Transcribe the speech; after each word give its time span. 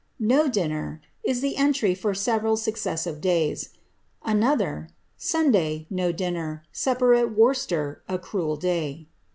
^ 0.01 0.03
No 0.19 0.47
dinner," 0.49 0.99
is 1.23 1.41
the 1.41 1.55
entry 1.57 1.93
for 1.93 2.15
several 2.15 2.57
successive 2.57 3.21
days. 3.21 3.69
Another, 4.25 4.87
^ 4.91 4.93
Sunday, 5.15 5.85
no 5.91 6.11
dinner; 6.11 6.63
supper 6.71 7.13
it 7.13 7.37
Worcester— 7.37 8.01
a 8.09 8.17
cruel 8.17 8.55
day." 8.57 9.09